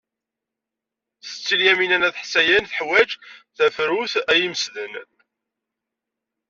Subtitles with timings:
[1.29, 3.09] Setti Lyamina n At Ḥsayen teḥwaj
[3.55, 4.93] tafrut ay imesden.